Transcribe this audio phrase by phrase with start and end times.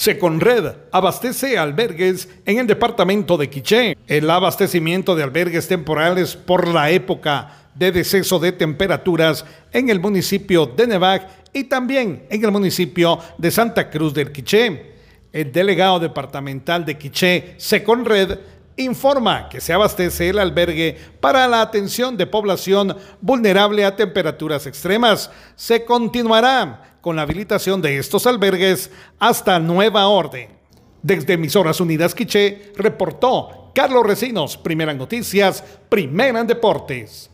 [0.00, 3.98] Seconred abastece albergues en el departamento de Quiché.
[4.06, 10.64] El abastecimiento de albergues temporales por la época de deceso de temperaturas en el municipio
[10.64, 14.94] de Nevac y también en el municipio de Santa Cruz del Quiché.
[15.34, 18.38] El delegado departamental de Quiché, Seconred,
[18.76, 25.30] informa que se abastece el albergue para la atención de población vulnerable a temperaturas extremas.
[25.56, 30.48] Se continuará con la habilitación de estos albergues hasta nueva orden.
[31.02, 37.30] Desde Emisoras Unidas Quiché, reportó Carlos Recinos, Primeras Noticias, Primera en Deportes.